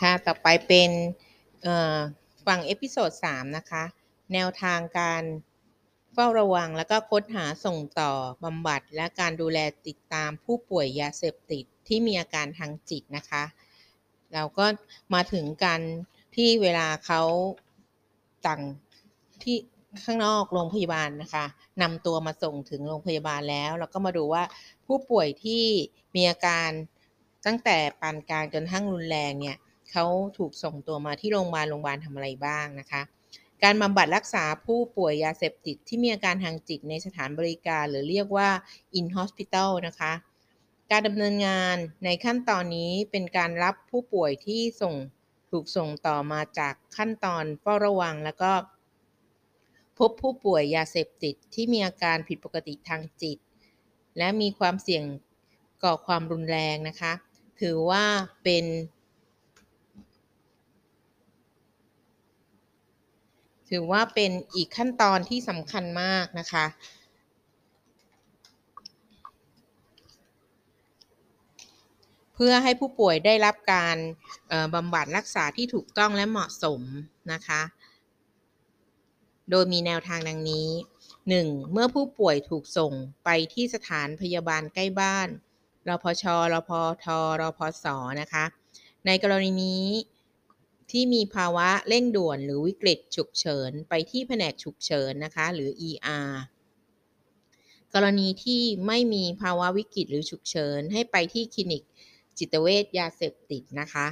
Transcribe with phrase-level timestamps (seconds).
[0.00, 0.90] ค่ะ ต่อไปเป็น
[2.46, 3.84] ฟังเอพิโซด3นะคะ
[4.32, 5.22] แนวทางการ
[6.14, 8.12] เฝ้าระวังแล้วก็ค้นหาส่งต่อ
[8.44, 13.44] บำบัด และการดูแลติดตามผู้ป่วยยาเสพติดที่มีอาการทางจิตนะคะ
[14.34, 14.66] เราก็
[15.14, 15.80] มาถึงการ
[16.36, 17.22] ที่เวลาเขา
[18.46, 18.62] ต่าง
[19.42, 19.56] ที่
[20.04, 21.44] ข้างนอกโรงพยาบาลนะคะ
[21.82, 24.44] นำตัวมาส่งถึงโรงพยาบาลแล้วเราก็มาดูว่า
[24.86, 25.64] ผู้ป่วยที่
[26.14, 26.70] มีอาการ
[27.46, 29.58] ตั้งแต่ปานกลางจนทั้งรุนแรงเนี่ย
[29.90, 30.06] เขา
[30.38, 33.02] ถูกส่งตัวมาที่โรงพยาบาลโรงพยาบาลทำอะไรบ้างนะคะ
[33.62, 38.48] การบำบัดรักษาผู้ป่วยยาเสพติดที่มีอาการทางจิตในสถานบริการ หรือเรียกว่า
[38.98, 40.12] in hospital นะคะ
[40.90, 44.94] การดำเนินงานในขั้นตอนนี้เป็นการรับผู้ป่วยที่ส่ง
[45.50, 48.52] ถูกส่งต่อมาจากขั้นตอนเฝ้าระวังแล้วก็
[49.98, 53.38] พบผู้ป่วยยาเสพติดที่มีอาการผิดปกติทางจิต
[54.18, 55.04] และมีความเสี่ยง
[55.82, 57.12] ก่อความรุนแรงนะคะ
[57.60, 58.04] ถือว่า
[58.44, 58.64] เป็น
[63.70, 66.66] ถือว่าเป็นอีกขั้นตอนที่สำคัญมากนะคะ
[72.34, 73.96] เพื่อให้ผู้ป่วยได้รับการ
[74.74, 76.80] บำบัดรักษาที่ถูกต้องและเหมาะสม
[77.32, 77.62] นะคะ
[79.50, 80.68] โดยมีแนวทางดังนี้
[81.18, 81.72] 1.
[81.72, 82.92] เมื่อผู้ป่วยถูกส่ง
[83.24, 85.28] ไปที่สถานพยาบาลใกล้บ้าน
[85.88, 86.70] รพชรพ
[87.04, 87.06] ท
[87.40, 87.86] รพส
[88.20, 88.44] นะคะ
[89.06, 89.86] ในกรณีนี้
[90.90, 96.30] ที่มีภาวะเร่งด่วนหรือวิกฤตฉุกเฉิน ไปที่แผนกฉุกเฉินนะคะ หรือ ER
[97.94, 101.82] กรณีที่ไม่มีภาวะวิกฤตหรือฉุกเฉิน ให้ไปที่คลินิก
[102.38, 104.06] จิตเวชยาเสพติดนะคะ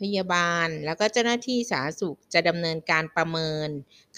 [0.00, 3.68] พยาบาลแล้วก็เจ้าหน้าที่สาธารณสุขจะดำเนินการประเมิน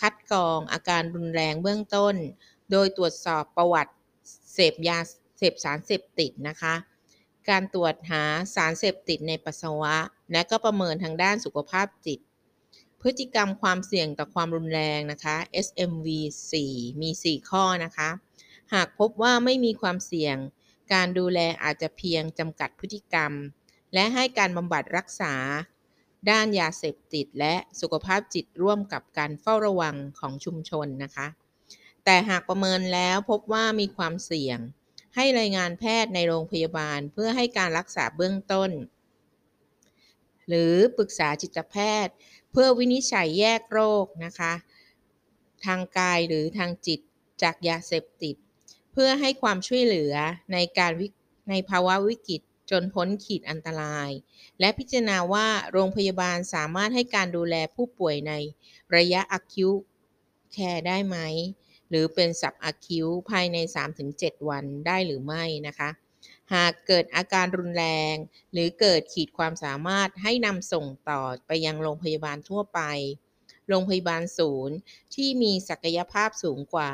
[0.00, 2.14] คัดกรองอาการรุนแรงเบื้องต้น
[2.70, 3.92] โดยตรวจสอบประวัติ
[4.52, 4.98] เสพยา
[5.38, 6.74] เสพสารเสพติดนะคะ
[7.50, 8.22] การตรวจหา
[8.54, 9.96] สารเสพติดในปัสสาวะ
[10.32, 12.20] และก็ประเมินทางด้านสุขภาพจิต
[13.00, 15.36] พฤติกรรมความเสี่ยงต่อความรุนแรงนะคะ
[15.66, 16.08] SMV
[16.54, 18.10] 4มี 4 ข้อนะคะ
[18.74, 20.36] หากพบว่าไม่มีความเสี่ยง
[20.92, 23.32] การดูแลอาจจะเพียงจำกัดพฤติกรรม
[23.94, 25.34] และให้การบำบัดรักษา
[26.30, 31.26] ด้านยาเสพติด และสุขภาพจิตร่วมกับการเฝ้าระวังของชุมชนนะคะ
[32.04, 34.58] แต่หากประเมินแล้วพบว่ามีความเสี่ยง
[35.16, 38.70] ให้รายงานแพทย์ในโรงพยาบาลเพื่อให้การรักษาเบื้องต้น
[40.48, 41.76] หรือปรึกษาจิตแพ
[42.06, 42.14] ทย์
[42.52, 44.52] เพื่อวินิจฉัยแยกโรคนะคะ
[45.64, 47.00] ทางกายหรือทางจิต
[47.42, 48.36] จากยาเสพติด
[48.92, 50.14] เพื่อให้ความช่วยเหลือ
[50.52, 50.92] ในการ
[51.50, 54.10] ในภาวะวิกฤตจนพ้นขีดอันตราย
[54.60, 58.32] และพิจารณาว่าโรงพยาบาลสามารถให้การดูแลผู้ป่วยใน
[58.96, 59.70] ระยะอะคิว
[60.52, 61.16] แคร์ได้ไหม
[61.90, 63.56] หรือเป็นสับอะคิวภายใน
[64.02, 65.90] 3-7 วันได้หรือไม่นะคะ
[66.54, 68.14] หากเกิดอาการรุนแรง
[68.52, 72.80] หรือเกิดขีดความสามารถให้นำส่งต่อไปยังโรงพยาบาลทั่วไป
[73.68, 74.76] โรงพยาบาลศูนย์
[75.14, 76.92] ที่มีศักยภาพสูงกว่า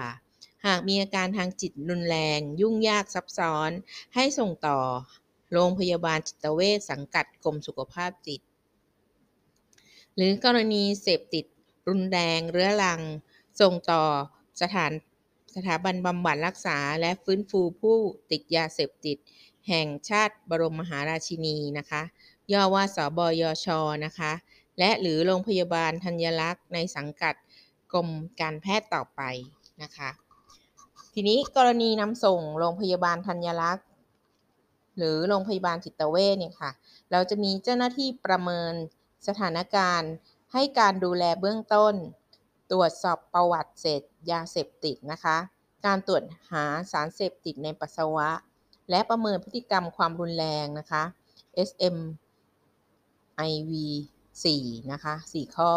[0.66, 3.70] หากมีอาการทางจิตรุนแรง ยุ่งยากซับซ้อน
[4.14, 4.78] ให้ส่งต่อ
[5.52, 8.40] โรงพยาบาลจิตเวชสังกัดกรมสุขภาพจิต
[10.16, 11.44] หรือกรณีเสพติด
[11.88, 13.00] รุนแรงเรื้อรัง
[13.60, 14.04] ส่งต่อ
[14.62, 14.92] สถาน
[15.56, 17.96] สถาบันบำบัดรักษาและฟื้นฟูผู้
[18.30, 19.16] ติดยาเสพติด
[19.68, 22.02] แห่งชาติบรมมหาราชินีนะคะ
[22.52, 23.66] ย่อว่าสบยช
[24.04, 24.32] นะคะ
[24.78, 27.34] และหรือโรงพยาบาลธัญลักษณ์ในสังกัด
[27.92, 28.08] กรม
[28.40, 29.22] การแพทย์ต่อไป
[29.82, 30.10] นะคะ
[31.14, 33.86] ทีนี้กรณีนำส่งโรงพยาบาลธัญลักษณ์
[34.96, 36.70] หรือโรงพยาบาลจิตเวชเนี่ยค่ะ
[37.10, 38.72] เราจะมีเจ้าหน้าที่ประเมิน
[39.28, 40.12] สถานการณ์
[40.52, 41.94] ให้การดูแลเบื้องต้น
[42.70, 45.36] ตรวจสอบประวัติเสพยาเสพติดนะคะ
[45.86, 48.30] การตรวจหาสารเสพติดในปัสสาวะ
[48.90, 51.02] และประเมินพฤติกรรมความรุนแรงนะคะ
[51.68, 51.96] SM
[53.50, 53.72] IV
[54.30, 55.72] 4นะคะ 4 ข้อ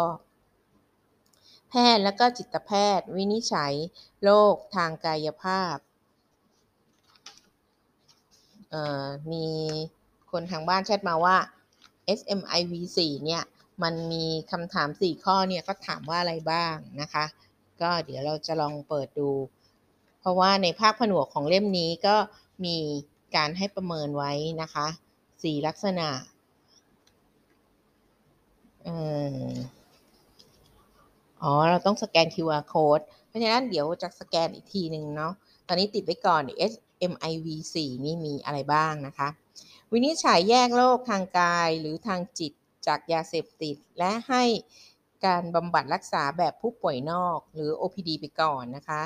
[1.70, 3.72] แพทย์และก็จิตแพทย์ วินิจฉัย
[4.24, 5.76] โรคทางกายภาพ
[9.32, 9.46] มี
[10.30, 11.36] คนทางบ้านแชทมาว่า
[12.18, 13.42] SMIV4 เนี่ย
[13.82, 17.24] มันมีคำถาม 4 ข้อเนี่ยก็ถามว่าอะไรบ้างนะคะ
[17.80, 19.30] ก็เดี๋ยวเราจะลองเปิดดู
[20.20, 22.16] เพราะว่าในภาคผนวกของเล่มนี้ก็
[22.64, 22.76] มี
[23.36, 24.32] การให้ประเมินไว้
[24.62, 24.86] นะคะ
[25.26, 26.08] 4 ลักษณะ
[31.42, 35.32] อ๋อ เราต้องสแกน QR code เพราะฉะนั้นเดี๋ยวจะสแกนอีกทีหนึ่งเนาะ
[35.66, 36.42] ตอนนี้ติดไว้ก่อน
[36.72, 39.28] SMIV4 นี่มีอะไรบ้างนะคะ
[39.92, 42.52] วินิจฉัยแยกโรคทางกายหรือทางจิต
[42.86, 44.44] จากยาเสพติด และให้
[45.26, 49.02] การบำบัดรักษาแบบผู้ป่วยนอกหรือ OPD ไปก่อนนะคะ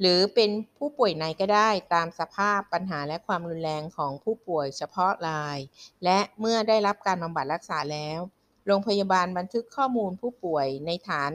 [0.00, 5.58] หรือเป็นผู้ป่วยในก็ได้ตามสภาพปัญหาและความรุนแรงของผู้ป่วยเฉพาะราย
[6.04, 8.20] และเมื่อได้รับการบำบัดรักษาแล้ว
[8.66, 11.30] โรงพยาบาลบันทึกข้อมูลผู้ป่วยในฐาน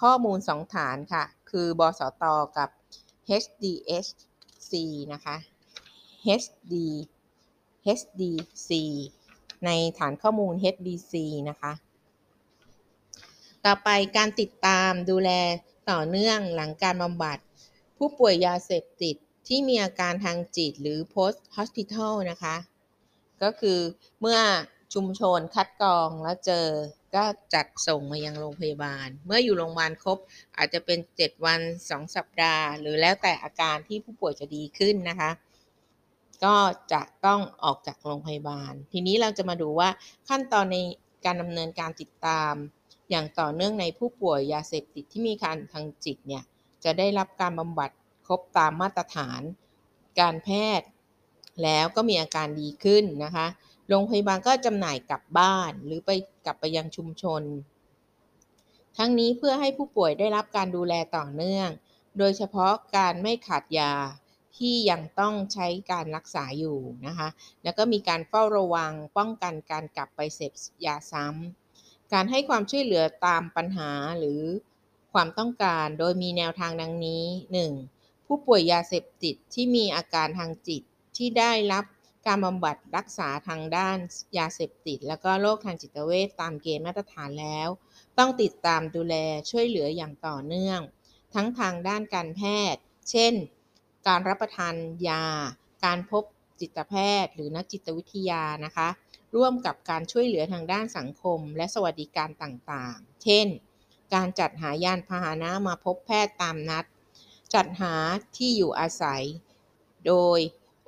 [0.00, 2.24] ข้อมูล 2 ฐานค่ะ คือบสต
[2.58, 2.68] กับ
[3.42, 4.72] HDSC
[5.12, 5.36] นะคะ
[6.42, 6.74] HD
[7.98, 8.70] HDC
[9.66, 11.12] ในฐานข้อมูล HDC
[11.48, 11.72] นะคะ
[13.64, 15.30] ต่อไปการติดตามดูแล
[15.90, 17.38] ต่อเนื่องหลังการบำบัด
[17.98, 19.16] ผู้ป่วยยาเสพติด
[19.48, 22.56] ที่มีอาการทางจิตหรือ post hospital นะคะ
[23.42, 23.78] ก็คือ
[24.20, 24.38] เมื่อ
[24.94, 26.66] ชุมชนคัดกรองแล้วเจอ
[27.14, 27.24] ก็
[27.54, 30.18] จัดส่งมายังโรงพยาบาล เมื่ออยู่โรงพยาบาลครบ
[30.56, 35.30] อาจจะเป็น 7 วัน 2 สัปดาห์ หรือแล้วแต่อาการที่ผู้ป่วยจะดีขึ้นนะคะ
[36.44, 36.56] ก็
[36.92, 39.88] จะต้องออกจากโรงพยาบาล ทีนี้เราจะมาดูว่า
[40.28, 40.76] ขั้นตอนใน
[41.24, 42.54] การดำเนินการติดตาม
[43.10, 46.44] อย่างต่อเนื่องในผู้ป่วยยาเสพติดที่มีการทางจิตเนี่ย
[46.84, 47.90] จะได้รับการบำบัด
[48.26, 49.40] ครบตามมาตรฐาน
[50.20, 50.48] การแพ
[50.78, 50.88] ทย์
[51.62, 53.46] แล้วก็มีอาการดีขึ้นนะคะ
[53.88, 56.10] โรงพยาบาลก็จำหน่ายกลับบ้านหรือไป
[56.44, 57.42] กลับไปยังชุมชน
[58.96, 61.68] ทั้งนี้เพื่อให้ผู้ป่วยได้รับการดูแลต่อเนื่อง
[62.18, 63.92] โดยเฉพาะการไม่ขาดยา
[64.58, 67.28] ที่ยังต้องใช้การรักษาอยู่นะคะ
[67.64, 70.52] แล้วก็มีการเฝ้าระวังป้องกันการกลับไปเสพ
[70.86, 74.42] ยาซ้ำ การให้ความช่วยเหลือตามปัญหาหรือ
[75.12, 77.24] ความต้องการโดยมีแนวทางดังนี้
[77.76, 78.26] 1.
[78.26, 80.82] ผู้ป่วยยาเสพติดที่มีอาการทางจิต
[81.16, 81.84] ที่ได้รับ
[82.26, 83.96] การบำบัดรักษาทางด้าน
[84.38, 87.68] ยาเสพติด และก็โรคทางจิตเวชตามเกณฑ์มาตรฐานแล้ว
[88.18, 89.14] ต้องติดตามดูแล
[89.50, 90.80] ช่วยเหลืออย่างต่อเนื่อง
[91.34, 93.34] ทั้งทางด้านการแพทย์ เช่น
[94.06, 94.74] การรับประทาน
[95.08, 95.24] ยา
[95.84, 96.24] การพบ
[96.60, 98.88] จิตแพทย์ หรือนักจิตวิทยานะคะ
[99.36, 103.46] ร่วมกับการช่วยเหลือทางด้านสังคม และสวัสดิการต่างๆ เช่น
[104.14, 106.84] การจัดหายานพาหนะมาพบแพทย์ตามนัด
[107.54, 107.94] จัดหา
[108.36, 109.22] ที่อยู่อาศัย
[110.06, 110.38] โดย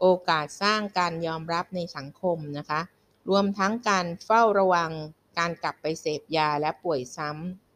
[0.00, 2.80] โอกาสสร้างการยอมรับในสังคมนะคะ
[3.28, 4.90] รวมทั้งการเฝ้าระวัง
[5.38, 7.69] การกลับไปเสพยาและป่วยซ้ำ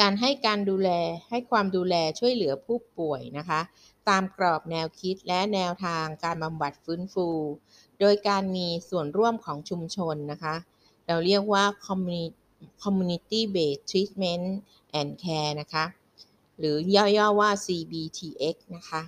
[0.00, 0.90] การให้การดูแล
[1.30, 3.60] ให้ความดูแลช่วยเหลือผู้ป่วยนะคะ
[4.08, 7.28] ตามกรอบแนวคิดและแนวทางการบำบัดฟื้นฟู
[8.00, 10.54] โดยการมีส่วนร่วมของชุมชนนะคะ
[11.06, 11.64] เราเรียกว่า
[12.82, 14.46] community based treatment
[14.98, 15.84] and care นะคะ
[16.58, 19.02] หรือย่อๆว่า CBTX นะคะ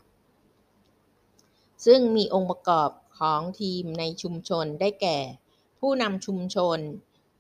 [1.85, 5.19] ซึ่งมีองค์ประกอบของทีมในชุมชนได้แก่
[5.81, 6.79] ผู้นำชุมชน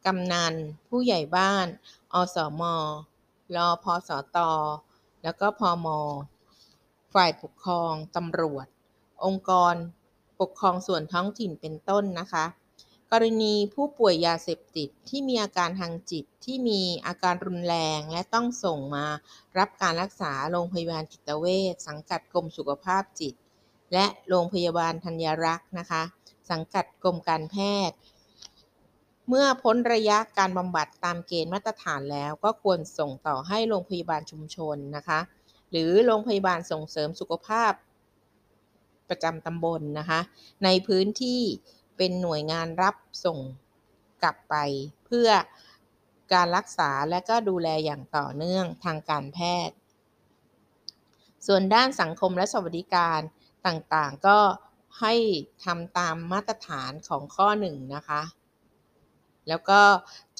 [0.06, 0.54] กำนัน
[0.88, 1.66] ผู้ใหญ่บ้าน
[2.12, 2.62] อสม
[3.56, 4.38] รอพอสต
[5.22, 5.86] แล้วก็พอม
[7.14, 8.66] ฝ่ายปกครองตำรวจ
[9.24, 9.74] องค์กร
[10.40, 12.44] ปกครองส่วนท้องถิ่นเป็นต้นนะคะ
[13.12, 19.06] กรณีผู้ป่วยยาเสพติดที่มีอาการทางจิตที่มีอาการรุนแรงและต้องส่งมา
[19.58, 23.34] รับการรักษาโรงพยาบาลจิตเวชสังกัดกรมสุขภาพจิต
[23.92, 26.02] และโรงพยาบาลธัญรักษ์นะคะ
[26.50, 27.56] สังกัดกรมการแพ
[27.88, 27.96] ทย์
[29.28, 35.20] เมื่อพ้นระยะการบำบัดตามเกณฑ์มาตรฐานแล้วก็ควรส่งต่อให้โรงพยาบาลชุมชนนะคะ
[35.70, 37.72] หรือโรงพยาบาลส่งเสริมสุขภาพ
[39.08, 40.20] ประจำตำบลนนะคะ
[40.64, 41.42] ในพื้นที่
[41.96, 43.38] เป็นหน่วยงานรับส่ง
[44.22, 44.54] กลับไป
[45.06, 45.28] เพื่อ
[46.32, 49.38] การรักษาและก็ดูแลอย่างต่อเนื่องทางการแพ
[49.68, 49.76] ทย์
[51.46, 53.20] ส่วนด้านสังคมและสวัสดิการ
[53.66, 54.38] ต่างๆ ก็
[55.00, 55.14] ให้
[55.64, 58.22] ทำตามมาตรฐานของข้อ 1 นะคะ
[59.48, 59.80] แล้วก็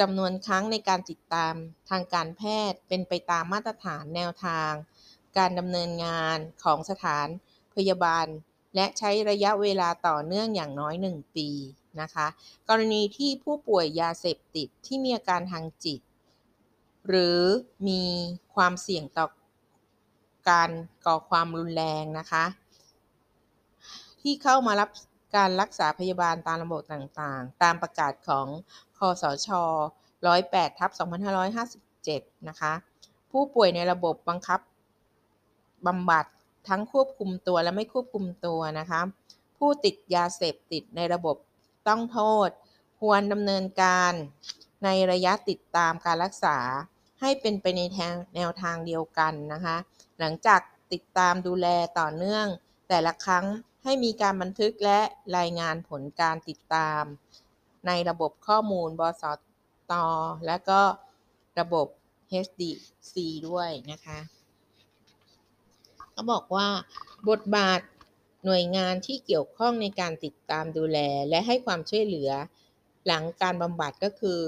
[0.00, 1.54] จำนวนครั้งในการติดตาม
[1.90, 4.72] ทางการแพทย์เป็นไปตามมาตรฐานแนวทาง
[5.38, 7.26] การดำเนินงานของสถาน
[7.74, 8.26] พยาบาล
[8.74, 11.48] และใช้ระยะเวลาต่อเนื่องอย่างน้อย 1 ปี
[12.00, 12.26] นะคะ
[12.68, 16.00] กรณีที่ผู้ป่วยยาเสพติดที่มีอาการทางจิต
[17.08, 17.40] หรือ
[17.88, 18.02] มี
[18.54, 19.26] ความเสี่ยงต่อ
[20.50, 20.70] การ
[21.06, 22.44] ก่อความรุนแรงนะคะ
[24.20, 24.90] ที่เข้ามารับ
[25.36, 28.46] การรักษาพยาบาลตามระบบต่างๆ ตามประกาศของ
[29.02, 29.48] คสช
[30.14, 30.90] 108ทับ
[31.68, 32.72] 2557 นะคะ
[33.30, 34.60] ผู้ป่วยในระบบบังคับ
[35.86, 36.26] บำบัด
[36.68, 39.00] ทั้งควบคุมตัวและไม่ควบคุมตัวนะคะ
[39.58, 41.36] ผู้ติดยาเสพติดในระบบ
[41.88, 42.48] ต้องโทษ
[43.00, 44.12] ควรดำเนินการ
[44.84, 46.58] ในระยะติดตามการรักษา
[47.20, 47.80] ให้เป็นไปใน
[48.34, 49.76] แนวทางเดียวกันนะคะ
[50.18, 50.60] หลังจาก
[50.92, 51.66] ติดตามดูแล
[51.98, 52.46] ต่อเนื่อง
[52.88, 53.44] แต่ละครั้ง
[53.84, 55.00] ให้มีการบันทึกและ
[55.36, 57.02] รายงานผลการติดตาม
[57.86, 59.24] ในระบบข้อมูล บส
[59.90, 59.92] ต
[60.46, 60.80] และก็
[61.60, 61.86] ระบบ
[62.44, 63.14] HDC
[63.48, 64.18] ด้วยนะคะ
[66.14, 66.68] ก็บอกว่า
[67.28, 67.80] บทบาท
[68.44, 70.98] หน่วยงานที่เกี่ยวข้องในการติดตามดูแล
[71.28, 72.30] และให้ความช่วยเหลือ
[73.06, 74.40] หลังการบำบัดก็คือ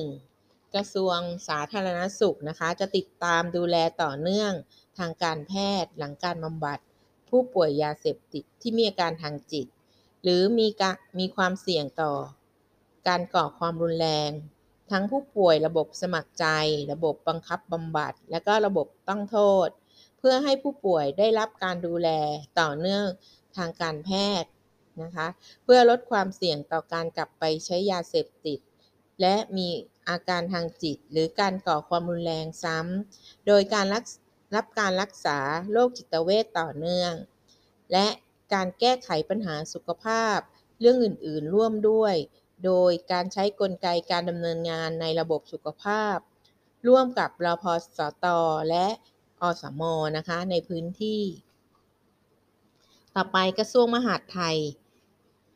[0.00, 0.74] 1.
[0.74, 4.52] กระทรวงสาธารณสุขนะคะ จะติดตามดูแลต่อเนื่อง
[4.98, 6.78] ทางการแพทย์หลังการบำบัด
[7.28, 9.66] ผู้ป่วยยาเสพติดที่มีอาการทางจิต
[10.22, 10.66] หรือมี
[11.18, 12.12] มีความเสี่ยงต่อ
[13.08, 14.30] การก่อความรุนแรง
[14.90, 16.46] ทั้งผู้ป่วยระบบสมัครใจ
[16.92, 19.68] ระบบบังคับบำบัด และก็ระบบต้องโทษ
[20.18, 22.08] เพื่อให้ผู้ป่วยได้รับการดูแล
[22.60, 23.06] ต่อเนื่อง
[23.56, 24.10] ทางการแพ
[24.42, 24.50] ทย์
[25.02, 25.28] นะคะ
[25.64, 28.58] เพื่อลดความเสี่ยงต่อการกลับไปใช้ยาเสพติด
[29.20, 29.68] และมี
[30.08, 34.04] อาการทางจิต หรือการก่อความรุนแรงซ้ำโดยการรัก
[34.54, 35.38] รับการรักษา
[35.72, 37.12] โรคจิตเวทต่อเนื่อง
[37.92, 38.06] และ
[38.54, 40.38] การแก้ไขปัญหาสุขภาพ
[40.80, 42.14] เรื่องอื่น ๆ ร่วมด้วย
[42.64, 46.16] โดยการใช้กลไกการดำเนินงานในระบบสุขภาพ
[46.88, 47.64] ร่วมกับรพ
[47.98, 48.26] สต
[48.70, 48.86] และ
[49.40, 49.82] อสม
[50.16, 51.22] นะคะในพื้นที่
[53.14, 54.58] ต่อไปกระทรวงมหาดไทย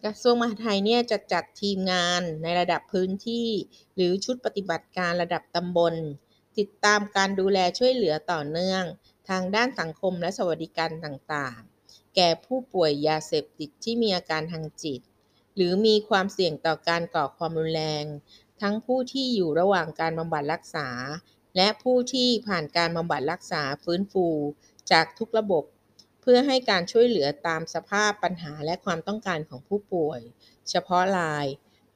[0.04, 3.48] กระทรวงมหาดไทยเนี่ยจะจัดทีมงานในระดับพื้นที่
[3.94, 5.94] หรือชุดปฏิบัติการระดับตำบล
[6.58, 8.84] ติดตามการดูแลช่วยเหลือต่อเนื่อง
[9.28, 15.00] ทางด้านสังคมและสวัสดิการต่างๆ แก่ผู้ป่วยยาเสพติดที่มีอาการทางจิต
[15.56, 18.04] หรือมีความเสี่ยงต่อการก่อความรุนแรง
[18.60, 20.88] ทั้งผู้ที่อยู่ระหว่างการบำบัดรักษา
[21.56, 24.26] และผู้ที่ผ่านการบำบัดรักษาฟื้นฟู
[24.90, 25.64] จากทุกระบบ
[26.20, 30.20] เพื่อให้การช่วยเหลือตามสภาพปัญหาและความต้องการของผู้ป่วย
[30.70, 31.46] เฉพาะราย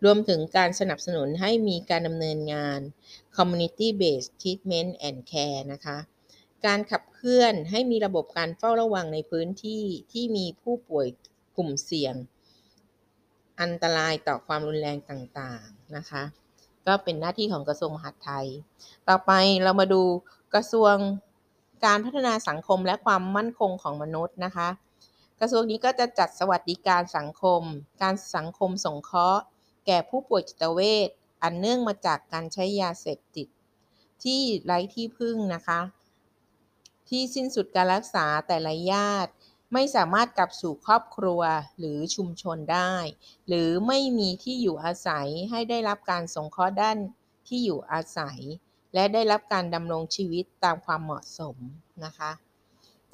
[0.05, 2.81] รวมถึงการสนับสนุนให้มีการดำเนินงาน
[3.37, 5.99] community based treatment and care นะคะ
[6.67, 11.07] การขับเคลื่อนให้มีระบบการเฝ้าระวังในพื้นที่ที่มีผู้ป่วย
[11.57, 12.15] กลุ่มเสี่ยง
[13.61, 16.23] อันตรายต่อความรุนแรงต่างๆนะคะ
[16.87, 18.47] ก็เป็นหน้าที่ของกระทรวงมหาดไทย
[19.09, 20.03] ต่อไปเรามาดู
[20.55, 20.95] กระทรวง
[21.85, 24.69] การพัฒนาสังคมและความมั่นคงของมนุษย์นะคะ
[25.41, 27.63] กระทรวงนี้ก็จะจัดสวัสดิการสังคม
[28.03, 29.43] การสังคมสงเคราะห์
[29.87, 31.09] แก่ผู้ป่วยจิตเวช
[31.43, 33.49] อันเนื่องมาจากการใช้ยาเสพติด
[34.23, 35.81] ที่ไร้ที่พึ่งนะคะ
[37.09, 39.33] ที่สิ้นสุดการรักษาแต่ละญาติ
[39.73, 41.41] ไม่สามารถกลับสู่ครอบครัว
[41.79, 42.93] หรือชุมชนได้
[43.49, 46.99] หรือไม่มีที่อยู่อาศัยให้ได้รับการสงเคราะห์ด้าน
[47.47, 48.39] ที่อยู่อาศัย
[48.95, 51.57] และได้รับการดำรงชีวิตตามความเหมาะสม
[52.05, 52.33] นะคะ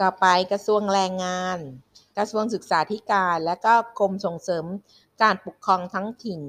[0.00, 1.58] ต่อไปกระทรวงแรงงาน
[2.16, 4.64] กระทรวงศึกษาธิการ และก็กรมส่งเสริม
[5.22, 6.40] การปกครองทั้งถิ่น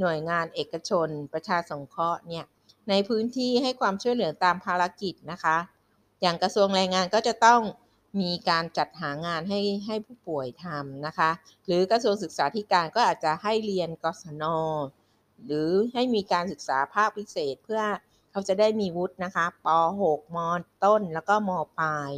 [0.00, 2.44] หน่วยงานเอกชน ประชาสงเคราะห์เนี่ย
[2.88, 5.56] ในพื้นที่ให้ความช่วยเหลือตามภารกิจนะคะ
[6.20, 7.60] อย่างกระทรวงแรงงานก็จะต้อง
[8.20, 11.30] มีการจัดหางานให้ให้ผู้ป่วยทำนะคะ
[11.66, 14.44] หรือกระทรวงศึกษาธิการก็อาจจะให้เรียนกศน
[15.46, 17.82] หรือให้มีการศึกษาภาคพิเศษเพื่อ
[18.30, 19.66] เขาจะได้มีวุฒินะคะป
[20.02, 20.38] .6 ม
[20.84, 22.12] ต้น แล้วก็ม ปลาย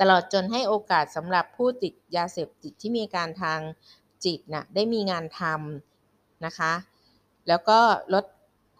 [0.00, 3.60] ตลอดจนให้โอกาสสำหรับผู้ติดยาเสพติดที่มีการทาง
[4.24, 6.72] จิตนะได้มีงานทำนะคะ
[7.48, 7.80] แล้วก็
[8.14, 8.24] ลด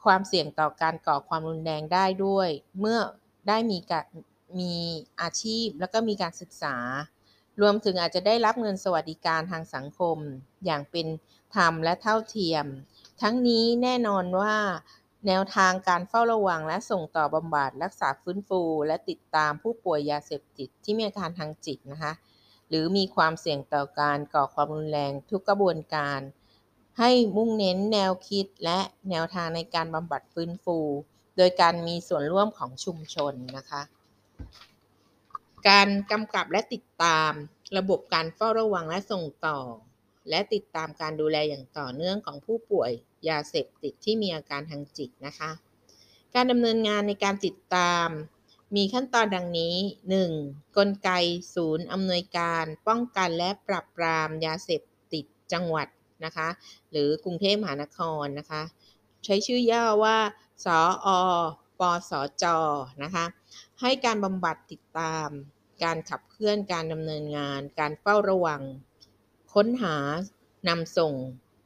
[0.04, 2.48] ความเสี่ยงต่อการก่อความรุนแรงได้ด้วย
[2.80, 2.98] เมื่อ
[3.48, 4.06] ได้มีการ
[4.58, 4.74] มี
[5.20, 6.76] อาชีพแล้วก็มีการศึกษา
[7.60, 10.18] รวมถึงอาจจะได้รับเงินสวัสดิการทางสังคม
[10.64, 11.06] อย่างเป็น
[11.56, 12.66] ธรรมและเท่าเทียม
[13.22, 14.56] ทั้งนี้แน่นอนว่า
[15.26, 22.12] แนวทางการเฝ้าระวังและส่งต่อบำบัดรักษาฟื้นฟู และติดตามผู้ป่วยยาเสพติดที่มีอาการทางจิตนะคะ
[22.68, 26.20] หรือมีความเสี่ยงต่อการก่อความรุนแรงทุกกระบวนการ
[26.98, 28.78] ให้มุ่งเน้นแนวคิดและ
[29.10, 30.78] แนวทางในการบำบัดฟื้นฟู
[31.36, 33.82] โดยการมีส่วนร่วมของชุมชนนะคะ
[35.68, 37.32] การกำกับและติดตาม
[37.78, 39.58] ระบบการเฝ้าระวังและส่งต่อ
[40.30, 42.90] และติดตามการดูแลอย่างต่อเนื่องของผู้ป่วย
[43.28, 45.50] ยาเสพติดที่มีอาการทางจิตนะคะ
[46.34, 48.08] การดำเนินงานในการติดตาม
[48.76, 49.76] มีขั้นตอนดังนี้
[50.24, 50.76] 1.
[50.76, 51.10] กลไก
[51.54, 55.88] ศูนย์อำนวยการ ป้องกันและปราบปรามยาเสพติดจังหวัด
[56.24, 56.48] นะคะ
[56.90, 58.62] หรือกรุงเทพมหานครนะคะ
[59.24, 60.16] ใช้ชื่อย่อว่า
[60.64, 61.08] สออ
[61.78, 62.12] ปส
[62.42, 62.44] จ
[63.02, 63.24] นะคะ
[63.80, 65.28] ให้การบำบัดติดตาม
[65.84, 68.62] การขับเคลื่อนการดำเนินงาน การเฝ้าระวัง
[69.54, 69.96] ค้นหา
[70.68, 71.14] นำส่ง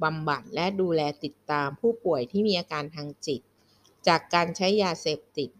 [0.02, 3.40] บำบัดและดูแลติดตามผู้ป่วยที่มีอาการทางจิต
[4.06, 5.50] จากการใช้ยาเสพติด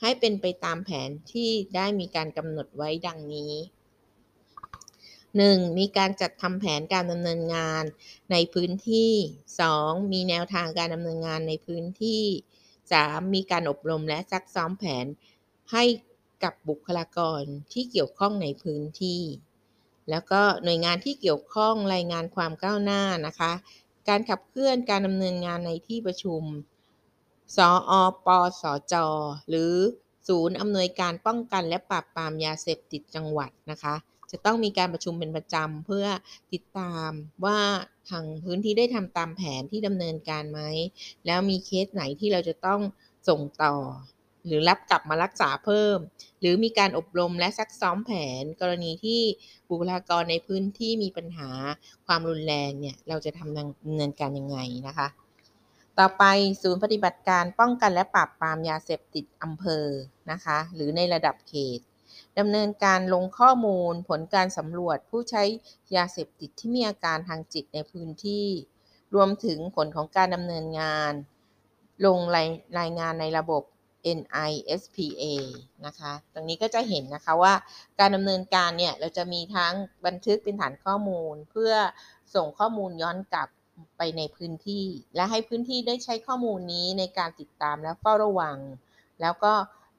[0.00, 3.54] ให้เป็นไปตามแผนที่ได้มีการกำหนดไว้ดังนี้
[4.64, 5.78] 1.
[5.78, 7.84] มีการจัดทำแผนการดำเนินงาน
[8.30, 9.12] ในพื้นที่
[9.62, 10.12] 2.
[10.12, 12.22] มีแนวทางการดำเนินงานในพื้นที่
[12.76, 13.34] 3.
[13.34, 15.06] มีการอบรมและซักซ้อมแผน
[15.72, 15.84] ให้
[16.44, 17.42] กับบุคลากร
[17.72, 19.22] ที่เกี่ยวข้องในพื้นที่
[20.10, 23.52] แล้วก็หน่วยงานที่เกี่ยวข้องรายงานความก้าวหน้านะคะ
[24.08, 26.42] การขับเคลื่อนการดำเนินงานในที่ประชุม
[27.56, 27.58] ส
[27.90, 27.92] อ
[28.26, 28.28] ป
[28.60, 28.94] สจ
[29.48, 29.74] หรือ
[30.28, 33.94] ศูนย์อำนวยการป้องกันและปราบปรามยาเสพติดจังหวัดนะคะ
[34.30, 36.06] จะต้องมีการประชุมเป็นประจำเพื่อ
[36.52, 37.10] ติดตาม
[37.44, 37.60] ว่า
[38.10, 40.60] ทางพื้นที่ได้ทำตามแผนที่ดำเนินการไหม
[41.26, 42.80] แล้วมีเคสไหนที่เราจะต้อง
[43.28, 43.74] ส่งต่อ
[44.46, 45.98] หรือรับกลับมารักษาเพิ่ม
[46.40, 48.10] หรือมีการอบรมและซักซ้อมแผ
[48.40, 49.20] น กรณีที่
[49.68, 51.50] บุคลากรในพื้นที่มีปัญหา
[52.06, 54.58] ความรุนแรงเนี่ยเราจะทำดำเนินการยังไง
[54.88, 55.08] นะคะ
[55.98, 56.24] ต่อไป
[56.62, 59.86] ศูนย์ปฏิบัติการป้องกันและปราบปรามยาเสพติดอำเภอ
[60.30, 61.80] นะคะ หรือในระดับเขต
[62.38, 65.42] ดำเนินการลงข้อมูลผลการสำรวจผู้ใช้
[65.96, 68.46] ยาเสพติดที่มีอาการทางจิตในพื้นที่
[69.14, 71.12] รวมถึงผลของการดำเนินงาน
[72.06, 72.48] ลงราย
[72.78, 73.62] รายงานในระบบ
[74.18, 75.24] NISPA
[75.86, 77.54] นะคะ ตรงนี้ก็จะเห็นนะคะว่า
[77.98, 79.72] การดำเนินการเนี่ย เราจะมีทั้ง
[80.06, 81.72] บันทึกเป็นฐานข้อมูล เพื่อ
[82.34, 83.48] ส่งข้อมูลย้อนกลับ
[83.98, 88.58] ไปในพื้นที่ และให้พื้นที่ได้ใช้ข้อมูลนี้ในการติดตามและเฝ้าระวัง
[89.20, 89.52] แล้วก็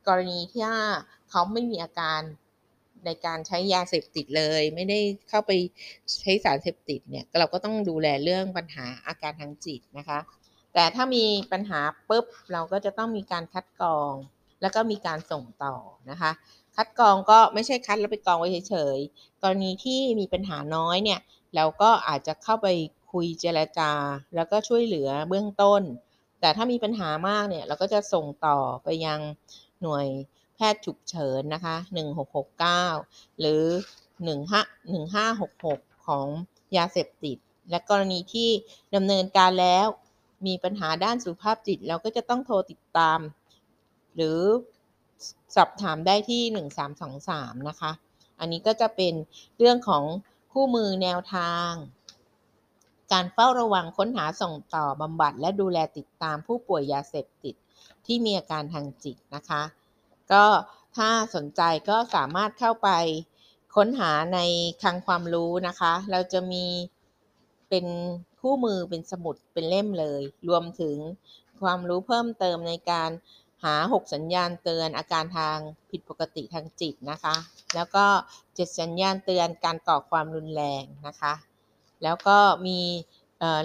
[0.07, 0.63] กรณีที่
[1.29, 2.21] เขาไม่มีอาการ
[3.05, 5.51] ในการใช้ยาเสพติดเลย ไม่ได้เข้าไป
[6.21, 10.19] ใช้สารเสพติดเนี่ย เราก็ต้องดูแลเรื่องปัญหาอาการทางจิตนะคะ
[10.75, 14.13] แต่ถ้ามีปัญหาปุ๊บเราก็จะต้องมีการคัดกรอง
[14.62, 15.75] แล้วก็มีการส่งต่อ
[16.10, 16.32] นะคะ
[16.75, 21.20] คัดกรองก็ไม่ใช่คัดแล้วไปกรองไว้เฉยๆ กรณีที่มีปัญหาน้อยเนี่ย
[21.55, 22.67] เราก็อาจจะเข้าไป
[23.12, 23.91] คุยเจรจา
[24.36, 25.82] แล้วก็ช่วยเหลือเบื้องต้น
[26.39, 29.20] แต่ถ้ามีปัญหามากเนี่ยเราก็จะส่งต่อไปยัง
[29.82, 30.08] หน่วย
[30.55, 31.75] แพทย์ฉุกเฉินนะคะ
[32.58, 33.63] 1669 หรือ
[35.25, 36.27] 1566 ของ
[36.77, 37.38] ยาเสพติด
[37.70, 38.50] และกรณีที่
[38.96, 39.88] ดำเนินการแล้ว
[40.47, 43.19] มีปัญหาด้านสุขภาพจิต เราก็จะต้องโทรติดตาม
[44.15, 44.39] หรือ
[45.55, 46.41] สอบถามได้ที่
[47.05, 47.91] 1323 นะคะ
[48.39, 49.13] อันนี้ก็จะเป็น
[49.57, 50.03] เรื่องของ
[50.51, 51.71] คู่มือแนวทาง
[53.11, 57.55] การเฝ้าระวังค้นหาส่งต่อบำบัด และดูแลติดตามผู้ป่วยยาเสพติด
[58.05, 59.61] ที่มีอาการทางจิตนะคะ
[60.31, 60.45] ก็
[60.95, 62.89] ถ้าสนใจก็สามารถเข้าไป
[63.75, 64.39] ค้นหาใน
[64.81, 66.65] คลังความรู้นะคะ เราจะมี
[67.69, 67.86] เป็น
[68.39, 70.98] คู่มือเป็นสมุดเป็นเล่มเลย รวมถึง
[71.62, 73.10] ความรู้เพิ่มเติมในการ
[73.63, 75.57] หา 6 สัญญาณเตือนอาการทาง
[75.89, 77.36] ผิดปกติทางจิตนะคะ
[77.75, 78.05] แล้วก็
[78.41, 81.34] 7 สัญญาณเตือนการก่อความรุนแรงนะคะ
[82.03, 82.79] แล้วก็มี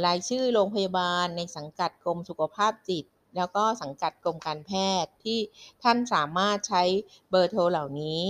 [0.07, 3.05] รายชื่อโรงพยาบาลในสังกัดกรมสุขภาพจิต
[3.37, 5.39] แล้วก็สังกัดกรมการแพทย์ที่
[5.83, 6.83] ท่านสามารถใช้
[7.31, 8.21] เบอร์โทรเหล่านี้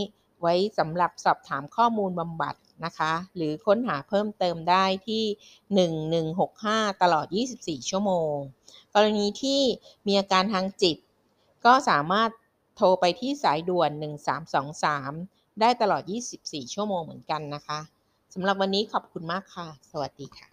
[0.40, 5.24] ไว้สำหรับสอบถามข้อมูลบำบัด นะคะ หรือค้นหาเพิ่มเติมได้ที่
[6.32, 7.26] 1165 ตลอด
[7.58, 8.34] 24 ชั่วโมง
[8.94, 9.60] กรณีที่
[10.06, 10.96] มีอาการทางจิต
[11.64, 12.30] ก็สามารถ
[12.76, 13.90] โทรไปที่สายด่วน
[14.76, 16.02] 1323 ได้ตลอด
[16.38, 17.80] 24 ชั่วโมงเหมือนกันนะคะ
[18.34, 20.49] สำหรับวันนี้ขอบคุณมากค่ะ สวัสดีค่ะ